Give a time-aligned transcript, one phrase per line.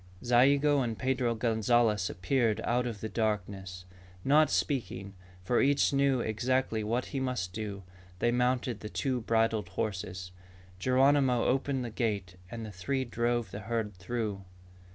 [0.23, 3.85] Zayigo and Pedro Gonzalez appeared out of the darkness.
[4.25, 7.83] Not speaking, for each knew exactly what he must do,
[8.17, 10.31] they mounted the two bridled horses.
[10.79, 14.43] Geronimo opened the gate and the three drove the herd through.